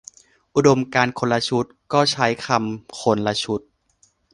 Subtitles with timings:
[0.55, 3.61] อุดมการณ์คนละชุด ก็ใช้คำคนละชุด